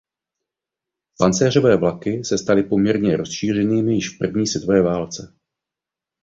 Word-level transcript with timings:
Pancéřové 1.19 1.77
vlaky 1.77 2.23
se 2.23 2.37
staly 2.37 2.63
poměrně 2.63 3.17
rozšířenými 3.17 3.95
již 3.95 4.09
v 4.09 4.17
první 4.19 4.47
světové 4.47 4.81
válce. 4.81 5.33